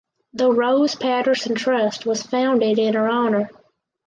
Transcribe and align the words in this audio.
The 0.33 0.51
Rose 0.51 0.95
Paterson 0.95 1.53
Trust 1.53 2.07
was 2.07 2.23
founded 2.23 2.79
in 2.79 2.95
her 2.95 3.07
honour. 3.07 3.51